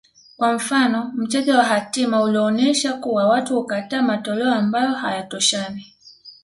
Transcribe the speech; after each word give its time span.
kwa 0.37 0.53
mfano 0.53 1.11
mchezo 1.15 1.57
wa 1.57 1.63
hatima 1.63 2.21
ulionyesha 2.23 2.93
kuwa 2.93 3.27
watu 3.27 3.55
hukataa 3.55 4.01
matoleo 4.01 4.53
ambayo 4.53 4.93
hayatoshani 4.93 5.95